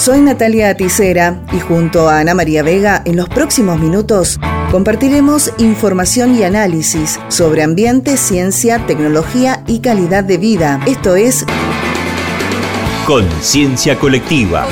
[0.00, 6.34] Soy Natalia Aticera y junto a Ana María Vega en los próximos minutos compartiremos información
[6.34, 10.80] y análisis sobre ambiente, ciencia, tecnología y calidad de vida.
[10.86, 11.44] Esto es
[13.06, 14.66] Conciencia Colectiva.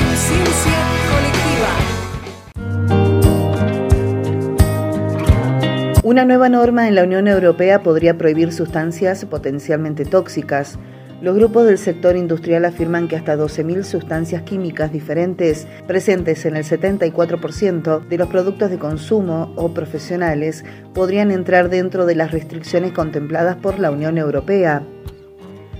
[6.01, 10.79] Una nueva norma en la Unión Europea podría prohibir sustancias potencialmente tóxicas.
[11.21, 16.63] Los grupos del sector industrial afirman que hasta 12.000 sustancias químicas diferentes presentes en el
[16.63, 23.57] 74% de los productos de consumo o profesionales podrían entrar dentro de las restricciones contempladas
[23.57, 24.81] por la Unión Europea.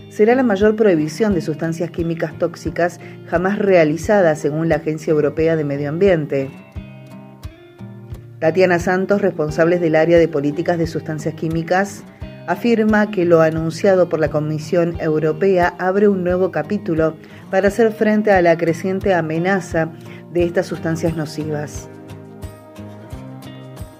[0.09, 5.63] Será la mayor prohibición de sustancias químicas tóxicas jamás realizada según la Agencia Europea de
[5.63, 6.51] Medio Ambiente.
[8.39, 12.03] Tatiana Santos, responsable del área de políticas de sustancias químicas,
[12.49, 17.15] afirma que lo anunciado por la Comisión Europea abre un nuevo capítulo
[17.51, 19.91] para hacer frente a la creciente amenaza
[20.33, 21.89] de estas sustancias nocivas.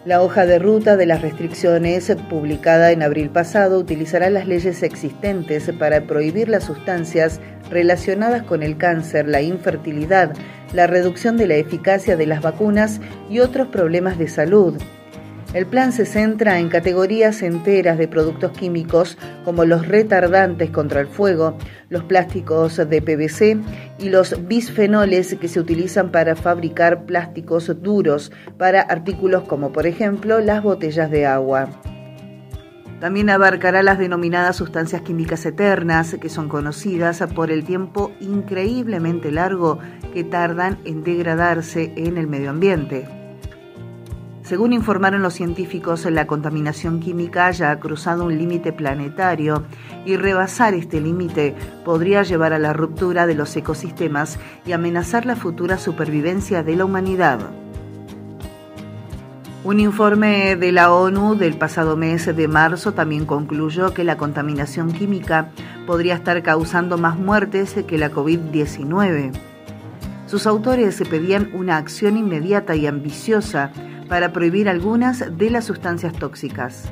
[0.03, 5.71] La hoja de ruta de las restricciones, publicada en abril pasado, utilizará las leyes existentes
[5.77, 10.33] para prohibir las sustancias relacionadas con el cáncer, la infertilidad,
[10.73, 14.75] la reducción de la eficacia de las vacunas y otros problemas de salud.
[15.51, 21.07] El plan se centra en categorías enteras de productos químicos como los retardantes contra el
[21.07, 21.57] fuego,
[21.89, 23.57] los plásticos de PVC
[23.97, 30.39] y los bisfenoles que se utilizan para fabricar plásticos duros para artículos como por ejemplo
[30.39, 31.69] las botellas de agua.
[32.99, 39.79] También abarcará las denominadas sustancias químicas eternas, que son conocidas por el tiempo increíblemente largo
[40.13, 43.18] que tardan en degradarse en el medio ambiente.
[44.49, 49.63] Según informaron los científicos, la contaminación química ya ha cruzado un límite planetario
[50.07, 51.53] y rebasar este límite
[51.85, 56.85] podría llevar a la ruptura de los ecosistemas y amenazar la futura supervivencia de la
[56.85, 57.41] humanidad.
[59.63, 64.91] Un informe de la ONU del pasado mes de marzo también concluyó que la contaminación
[64.91, 65.51] química
[65.85, 69.31] podría estar causando más muertes que la COVID-19.
[70.25, 73.71] Sus autores se pedían una acción inmediata y ambiciosa
[74.09, 76.91] para prohibir algunas de las sustancias tóxicas.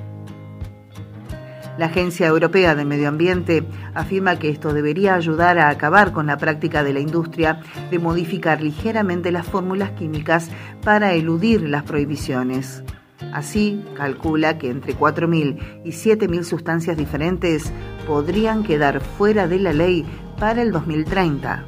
[1.77, 3.63] La Agencia Europea de Medio Ambiente
[3.93, 7.59] afirma que esto debería ayudar a acabar con la práctica de la industria
[7.91, 10.49] de modificar ligeramente las fórmulas químicas
[10.83, 12.83] para eludir las prohibiciones.
[13.31, 17.71] Así, calcula que entre 4.000 y 7.000 sustancias diferentes
[18.07, 20.03] podrían quedar fuera de la ley
[20.39, 21.65] para el 2030.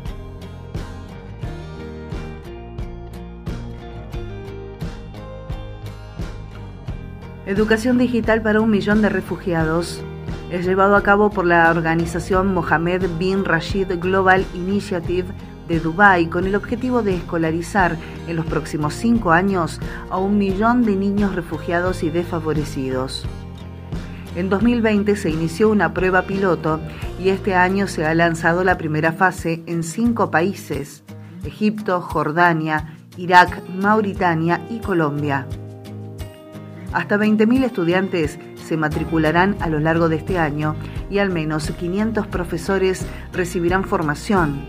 [7.46, 10.04] Educación digital para un millón de refugiados.
[10.52, 15.28] Es llevado a cabo por la organización Mohammed bin Rashid Global Initiative
[15.68, 17.96] de Dubái con el objetivo de escolarizar
[18.28, 19.80] en los próximos cinco años
[20.10, 23.26] a un millón de niños refugiados y desfavorecidos.
[24.36, 26.80] En 2020 se inició una prueba piloto
[27.20, 31.04] y este año se ha lanzado la primera fase en cinco países,
[31.46, 35.48] Egipto, Jordania, Irak, Mauritania y Colombia.
[36.92, 40.76] Hasta 20.000 estudiantes se matricularán a lo largo de este año
[41.10, 44.68] y al menos 500 profesores recibirán formación.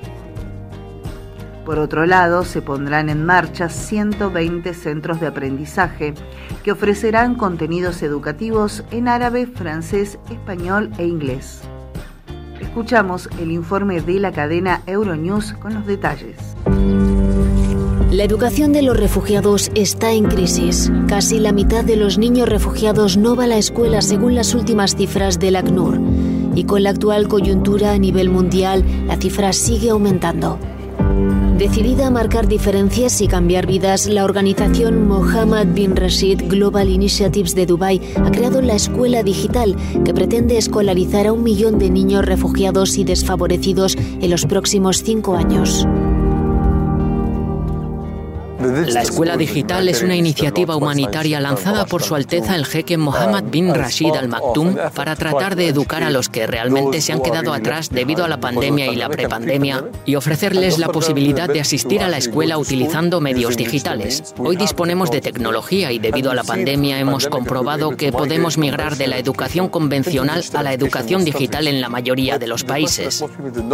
[1.64, 6.14] Por otro lado, se pondrán en marcha 120 centros de aprendizaje
[6.64, 11.62] que ofrecerán contenidos educativos en árabe, francés, español e inglés.
[12.60, 16.36] Escuchamos el informe de la cadena Euronews con los detalles.
[18.10, 20.91] La educación de los refugiados está en crisis.
[21.06, 24.97] Casi la mitad de los niños refugiados no va a la escuela según las últimas
[24.97, 26.00] cifras del ACNUR.
[26.56, 30.59] Y con la actual coyuntura a nivel mundial, la cifra sigue aumentando.
[31.56, 37.66] Decidida a marcar diferencias y cambiar vidas, la organización Mohammed bin Rashid Global Initiatives de
[37.66, 42.98] Dubai ha creado la Escuela Digital, que pretende escolarizar a un millón de niños refugiados
[42.98, 45.87] y desfavorecidos en los próximos cinco años.
[48.60, 53.74] La Escuela Digital es una iniciativa humanitaria lanzada por Su Alteza el jeque Mohammed bin
[53.74, 57.89] Rashid Al Maktoum para tratar de educar a los que realmente se han quedado atrás
[57.89, 62.18] debido a la pandemia y la prepandemia y ofrecerles la posibilidad de asistir a la
[62.18, 64.34] escuela utilizando medios digitales.
[64.36, 69.06] Hoy disponemos de tecnología y debido a la pandemia hemos comprobado que podemos migrar de
[69.06, 73.24] la educación convencional a la educación digital en la mayoría de los países.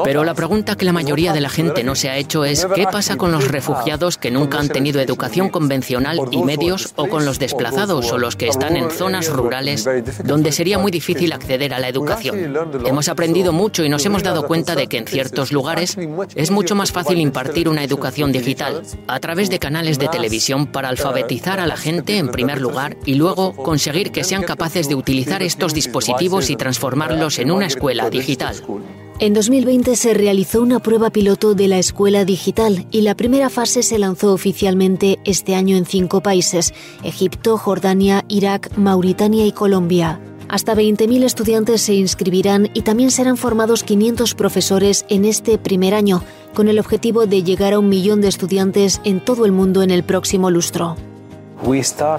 [0.05, 2.85] Pero la pregunta que la mayoría de la gente no se ha hecho es ¿qué
[2.85, 7.39] pasa con los refugiados que nunca han tenido educación convencional y medios o con los
[7.39, 9.89] desplazados o los que están en zonas rurales
[10.23, 12.55] donde sería muy difícil acceder a la educación.
[12.85, 15.97] Hemos aprendido mucho y nos hemos dado cuenta de que en ciertos lugares
[16.35, 20.91] es mucho más fácil impartir una educación digital a través de canales de televisión para
[20.91, 25.43] alfabetizar a la gente en primer lugar y luego conseguir que sean capaces de utilizar
[25.43, 28.57] estos dispositivos y transformarlos en una escuela digital.
[29.19, 33.83] En 2020 se realizó una prueba piloto de la escuela digital y la primera fase
[33.83, 40.21] se lanzó oficialmente este año en cinco países, Egipto, Jordania, Irak, Mauritania y Colombia.
[40.51, 46.23] Hasta 20.000 estudiantes se inscribirán y también serán formados 500 profesores en este primer año,
[46.53, 49.93] con el objetivo de llegar a un millón de estudiantes en todo el mundo en
[49.93, 50.95] el próximo lustro.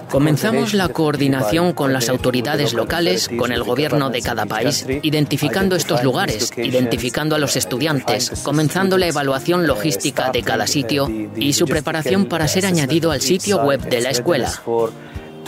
[0.10, 6.04] Comenzamos la coordinación con las autoridades locales, con el gobierno de cada país, identificando estos
[6.04, 12.26] lugares, identificando a los estudiantes, comenzando la evaluación logística de cada sitio y su preparación
[12.26, 14.52] para ser añadido al sitio web de la escuela.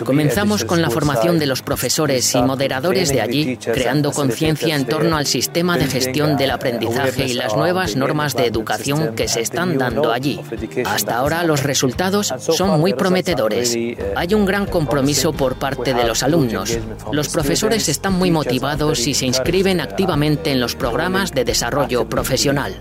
[0.05, 5.17] Comenzamos con la formación de los profesores y moderadores de allí, creando conciencia en torno
[5.17, 9.77] al sistema de gestión del aprendizaje y las nuevas normas de educación que se están
[9.77, 10.39] dando allí.
[10.85, 13.75] Hasta ahora los resultados son muy prometedores.
[14.15, 16.77] Hay un gran compromiso por parte de los alumnos.
[17.11, 22.75] Los profesores están muy motivados y se inscriben activamente en los programas de desarrollo profesional.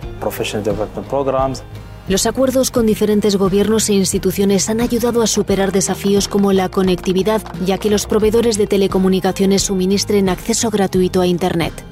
[2.08, 7.42] Los acuerdos con diferentes gobiernos e instituciones han ayudado a superar desafíos como la conectividad,
[7.66, 11.84] ya que los proveedores de telecomunicaciones suministren acceso gratuito a Internet.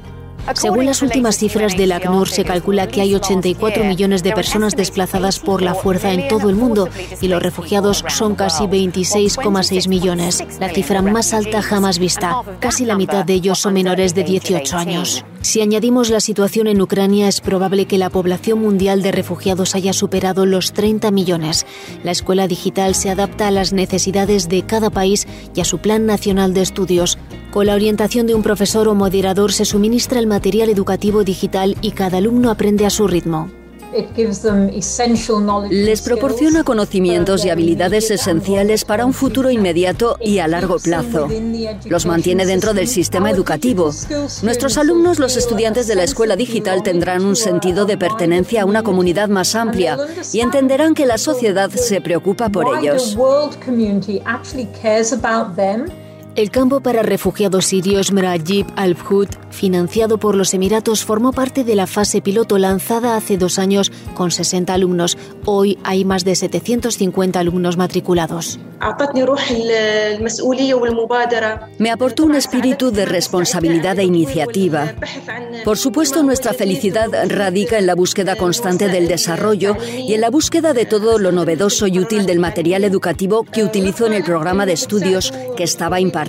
[0.54, 5.38] Según las últimas cifras del ACNUR, se calcula que hay 84 millones de personas desplazadas
[5.38, 6.88] por la fuerza en todo el mundo
[7.20, 12.40] y los refugiados son casi 26,6 millones, la cifra más alta jamás vista.
[12.60, 15.24] Casi la mitad de ellos son menores de 18 años.
[15.42, 19.92] Si añadimos la situación en Ucrania, es probable que la población mundial de refugiados haya
[19.92, 21.66] superado los 30 millones.
[22.02, 26.06] La escuela digital se adapta a las necesidades de cada país y a su plan
[26.06, 27.18] nacional de estudios.
[27.52, 31.92] Con la orientación de un profesor o moderador se suministra el material educativo digital y
[31.92, 33.50] cada alumno aprende a su ritmo.
[35.70, 41.28] Les proporciona conocimientos y habilidades esenciales para un futuro inmediato y a largo plazo.
[41.84, 43.90] Los mantiene dentro del sistema educativo.
[44.42, 48.82] Nuestros alumnos, los estudiantes de la escuela digital, tendrán un sentido de pertenencia a una
[48.82, 49.98] comunidad más amplia
[50.32, 53.16] y entenderán que la sociedad se preocupa por ellos.
[56.36, 61.86] El campo para refugiados sirios Mrajib al-Hud, financiado por los Emiratos, formó parte de la
[61.86, 65.16] fase piloto lanzada hace dos años con 60 alumnos.
[65.46, 68.60] Hoy hay más de 750 alumnos matriculados.
[71.78, 74.94] Me aportó un espíritu de responsabilidad e iniciativa.
[75.64, 80.74] Por supuesto, nuestra felicidad radica en la búsqueda constante del desarrollo y en la búsqueda
[80.74, 84.74] de todo lo novedoso y útil del material educativo que utilizó en el programa de
[84.74, 86.25] estudios que estaba impartiendo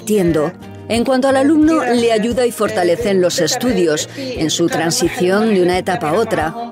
[0.89, 5.61] en cuanto al alumno, le ayuda y fortalece en los estudios, en su transición de
[5.61, 6.71] una etapa a otra.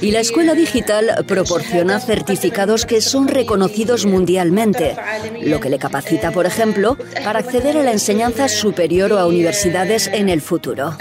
[0.00, 4.96] Y la escuela digital proporciona certificados que son reconocidos mundialmente,
[5.42, 10.08] lo que le capacita, por ejemplo, para acceder a la enseñanza superior o a universidades
[10.12, 10.96] en el futuro.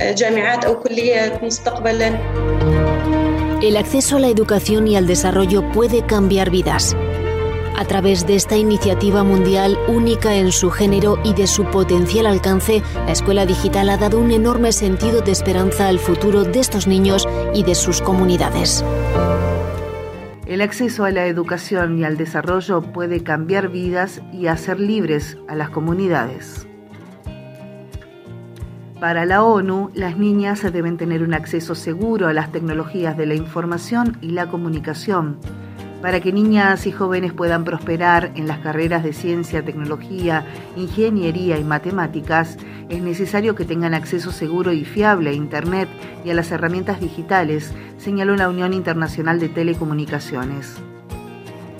[3.61, 6.95] El acceso a la educación y al desarrollo puede cambiar vidas.
[7.79, 12.83] A través de esta iniciativa mundial única en su género y de su potencial alcance,
[13.05, 17.25] la escuela digital ha dado un enorme sentido de esperanza al futuro de estos niños
[17.53, 18.83] y de sus comunidades.
[20.45, 25.55] El acceso a la educación y al desarrollo puede cambiar vidas y hacer libres a
[25.55, 26.67] las comunidades.
[28.99, 33.35] Para la ONU, las niñas deben tener un acceso seguro a las tecnologías de la
[33.35, 35.37] información y la comunicación
[36.01, 41.63] para que niñas y jóvenes puedan prosperar en las carreras de ciencia, tecnología, ingeniería y
[41.63, 42.57] matemáticas,
[42.89, 45.89] es necesario que tengan acceso seguro y fiable a Internet
[46.23, 50.77] y a las herramientas digitales, señaló la Unión Internacional de Telecomunicaciones.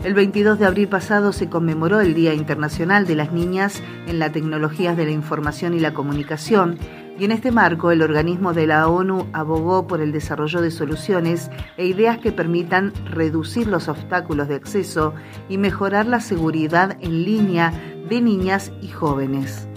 [0.03, 4.31] El 22 de abril pasado se conmemoró el Día Internacional de las Niñas en las
[4.31, 6.77] Tecnologías de la Información y la Comunicación,
[7.19, 11.51] y en este marco el organismo de la ONU abogó por el desarrollo de soluciones
[11.75, 15.13] e ideas que permitan reducir los obstáculos de acceso
[15.49, 17.73] y mejorar la seguridad en línea
[18.09, 19.67] de niñas y jóvenes.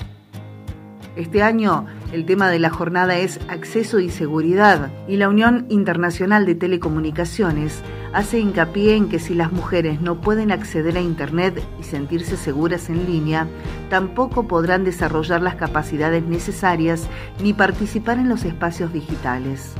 [1.17, 6.47] Este año el tema de la jornada es acceso y seguridad y la Unión Internacional
[6.47, 7.83] de Telecomunicaciones
[8.13, 12.91] hace hincapié en que si las mujeres no pueden acceder a Internet y sentirse seguras
[12.91, 13.47] en línea,
[13.91, 17.07] tampoco podrán desarrollar las capacidades necesarias
[17.43, 19.75] ni participar en los espacios digitales.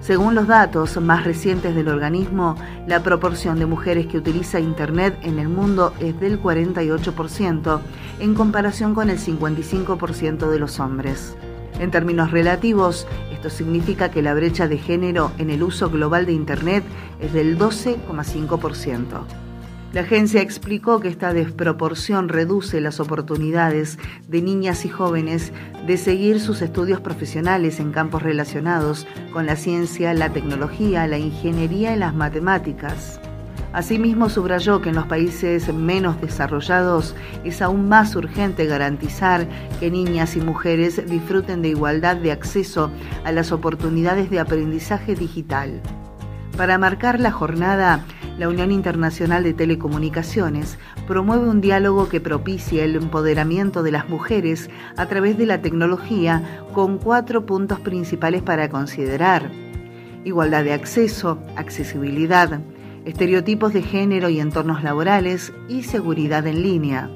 [0.00, 5.38] Según los datos más recientes del organismo, la proporción de mujeres que utiliza Internet en
[5.38, 7.80] el mundo es del 48%,
[8.20, 11.34] en comparación con el 55% de los hombres.
[11.80, 16.32] En términos relativos, esto significa que la brecha de género en el uso global de
[16.32, 16.84] Internet
[17.20, 19.24] es del 12,5%.
[19.94, 25.52] La agencia explicó que esta desproporción reduce las oportunidades de niñas y jóvenes
[25.86, 31.94] de seguir sus estudios profesionales en campos relacionados con la ciencia, la tecnología, la ingeniería
[31.94, 33.20] y las matemáticas.
[33.74, 39.48] Asimismo, subrayó que en los países menos desarrollados es aún más urgente garantizar
[39.80, 42.92] que niñas y mujeres disfruten de igualdad de acceso
[43.24, 45.82] a las oportunidades de aprendizaje digital.
[46.56, 48.04] Para marcar la jornada,
[48.38, 50.78] la Unión Internacional de Telecomunicaciones
[51.08, 56.60] promueve un diálogo que propicie el empoderamiento de las mujeres a través de la tecnología
[56.72, 59.50] con cuatro puntos principales para considerar.
[60.24, 62.60] Igualdad de acceso, accesibilidad,
[63.04, 67.10] estereotipos de género y entornos laborales y seguridad en línea.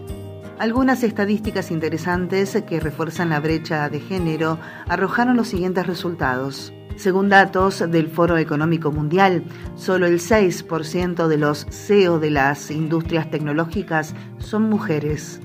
[0.59, 6.73] Algunas estadísticas interesantes que refuerzan la brecha de género arrojaron los siguientes resultados.
[6.97, 9.45] Según datos del Foro Económico Mundial,
[9.77, 15.41] solo el 6% de los CEO de las industrias tecnológicas son mujeres.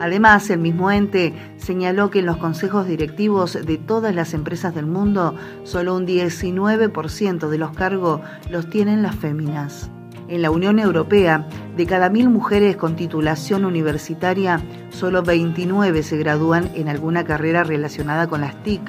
[0.00, 4.86] Además, el mismo ente señaló que en los consejos directivos de todas las empresas del
[4.86, 9.90] mundo, solo un 19% de los cargos los tienen las féminas.
[10.26, 16.70] En la Unión Europea, de cada mil mujeres con titulación universitaria, solo 29 se gradúan
[16.74, 18.80] en alguna carrera relacionada con las TIC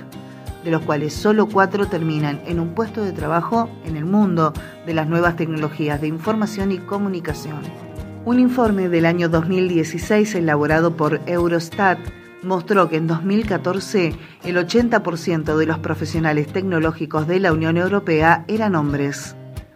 [0.64, 4.54] de los cuales solo cuatro terminan en un puesto de trabajo en el mundo
[4.86, 7.91] de las nuevas tecnologías de información y comunicación.
[8.24, 11.98] Un informe del año 2016 elaborado por Eurostat
[12.44, 14.14] mostró que en 2014
[14.44, 19.36] el 80% de los profesionales tecnológicos de la Unión Europea eran hombres.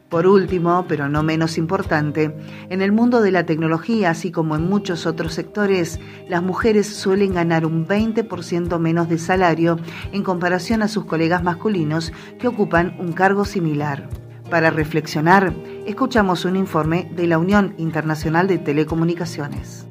[0.09, 2.37] Por último, pero no menos importante,
[2.69, 5.99] en el mundo de la tecnología, así como en muchos otros sectores,
[6.29, 9.79] las mujeres suelen ganar un 20% menos de salario
[10.11, 14.07] en comparación a sus colegas masculinos que ocupan un cargo similar.
[14.49, 15.53] Para reflexionar,
[15.87, 19.87] escuchamos un informe de la Unión Internacional de Telecomunicaciones.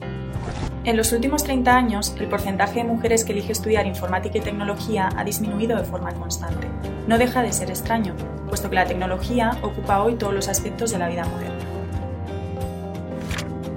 [0.84, 5.08] En los últimos 30 años, el porcentaje de mujeres que elige estudiar informática y tecnología
[5.16, 6.68] ha disminuido de forma constante.
[7.08, 8.14] No deja de ser extraño,
[8.48, 11.64] puesto que la tecnología ocupa hoy todos los aspectos de la vida moderna.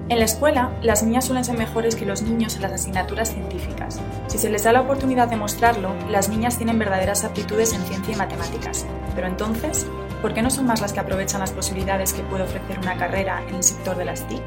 [0.09, 3.99] En la escuela, las niñas suelen ser mejores que los niños en las asignaturas científicas.
[4.27, 8.13] Si se les da la oportunidad de mostrarlo, las niñas tienen verdaderas aptitudes en ciencia
[8.13, 8.85] y matemáticas.
[9.15, 9.87] Pero entonces,
[10.21, 13.43] ¿por qué no son más las que aprovechan las posibilidades que puede ofrecer una carrera
[13.47, 14.43] en el sector de las TIC?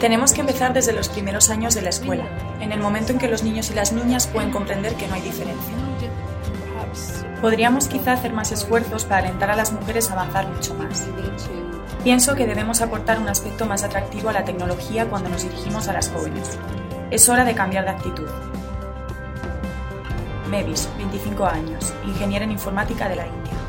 [0.00, 2.24] Tenemos que empezar desde los primeros años de la escuela,
[2.60, 5.22] en el momento en que los niños y las niñas pueden comprender que no hay
[5.22, 5.74] diferencia.
[7.40, 11.08] Podríamos quizá hacer más esfuerzos para alentar a las mujeres a avanzar mucho más.
[12.02, 15.92] Pienso que debemos aportar un aspecto más atractivo a la tecnología cuando nos dirigimos a
[15.92, 16.58] las jóvenes.
[17.10, 18.28] Es hora de cambiar de actitud.
[20.50, 23.61] Mevis, 25 años, ingeniera en informática de la India.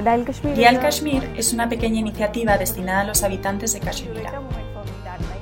[0.00, 4.24] Dial Kashmir es una pequeña iniciativa destinada a los habitantes de Kashmir.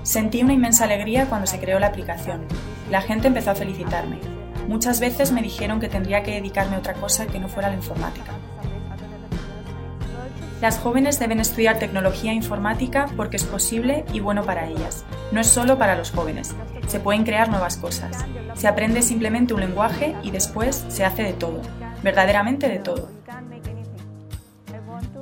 [0.03, 2.45] Sentí una inmensa alegría cuando se creó la aplicación.
[2.91, 4.19] La gente empezó a felicitarme.
[4.67, 7.77] Muchas veces me dijeron que tendría que dedicarme a otra cosa que no fuera la
[7.77, 8.33] informática.
[10.61, 15.05] Las jóvenes deben estudiar tecnología informática porque es posible y bueno para ellas.
[15.31, 16.55] No es solo para los jóvenes.
[16.89, 18.25] Se pueden crear nuevas cosas.
[18.55, 21.63] Se aprende simplemente un lenguaje y después se hace de todo.
[22.03, 23.18] Verdaderamente de todo.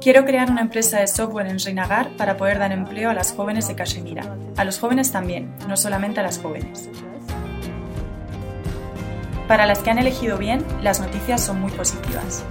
[0.06, 3.66] Quiero crear una empresa de software en Srinagar para poder dar empleo a las jóvenes
[3.66, 4.36] de Kashmira.
[4.56, 6.88] A los jóvenes también, no solamente a las jóvenes.
[9.48, 12.44] Para las que han elegido bien, las noticias son muy positivas.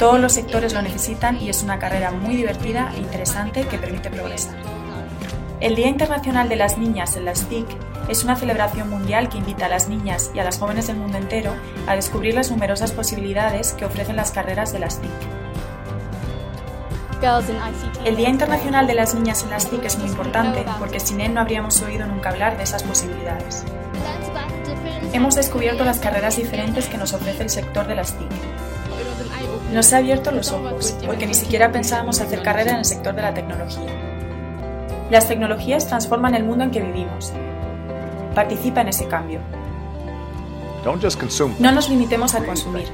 [0.00, 4.10] Todos los sectores lo necesitan y es una carrera muy divertida e interesante que permite
[4.10, 4.56] progresar.
[5.60, 7.68] El Día Internacional de las Niñas en las TIC
[8.08, 11.16] es una celebración mundial que invita a las niñas y a las jóvenes del mundo
[11.16, 11.54] entero
[11.86, 15.39] a descubrir las numerosas posibilidades que ofrecen las carreras de las TIC.
[18.06, 21.34] El Día Internacional de las Niñas en las TIC es muy importante porque sin él
[21.34, 23.64] no habríamos oído nunca hablar de esas posibilidades.
[25.12, 28.30] Hemos descubierto las carreras diferentes que nos ofrece el sector de las TIC.
[29.70, 33.22] Nos ha abierto los ojos porque ni siquiera pensábamos hacer carrera en el sector de
[33.22, 33.90] la tecnología.
[35.10, 37.34] Las tecnologías transforman el mundo en que vivimos.
[38.34, 39.40] Participa en ese cambio.
[41.58, 42.88] No nos limitemos a consumir,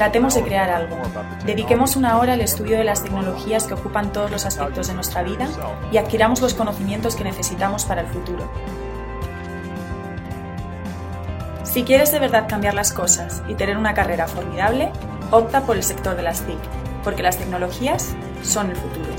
[0.00, 0.96] Tratemos de crear algo.
[1.44, 5.22] Dediquemos una hora al estudio de las tecnologías que ocupan todos los aspectos de nuestra
[5.22, 5.46] vida
[5.92, 8.50] y adquiramos los conocimientos que necesitamos para el futuro.
[11.64, 14.90] Si quieres de verdad cambiar las cosas y tener una carrera formidable,
[15.32, 16.56] Opta por el sector de las TIC,
[17.04, 19.10] porque las tecnologías son el futuro.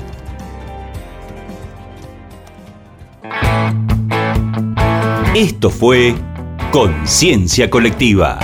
[5.32, 6.16] Esto fue
[6.72, 8.40] Conciencia Colectiva.